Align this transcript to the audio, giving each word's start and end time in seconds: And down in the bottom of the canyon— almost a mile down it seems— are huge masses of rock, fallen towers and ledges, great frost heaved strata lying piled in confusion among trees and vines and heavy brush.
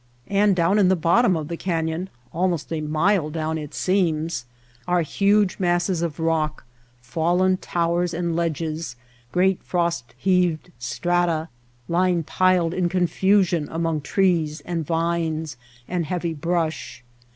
And 0.29 0.55
down 0.55 0.79
in 0.79 0.87
the 0.89 0.95
bottom 0.95 1.37
of 1.37 1.47
the 1.47 1.55
canyon— 1.55 2.09
almost 2.33 2.73
a 2.73 2.81
mile 2.81 3.29
down 3.29 3.59
it 3.59 3.75
seems— 3.75 4.45
are 4.87 5.03
huge 5.03 5.59
masses 5.59 6.01
of 6.01 6.19
rock, 6.19 6.63
fallen 7.03 7.57
towers 7.57 8.11
and 8.11 8.35
ledges, 8.35 8.95
great 9.31 9.61
frost 9.61 10.15
heaved 10.17 10.71
strata 10.79 11.49
lying 11.87 12.23
piled 12.23 12.73
in 12.73 12.89
confusion 12.89 13.67
among 13.69 14.01
trees 14.01 14.59
and 14.61 14.87
vines 14.87 15.55
and 15.87 16.07
heavy 16.07 16.33
brush. 16.33 17.03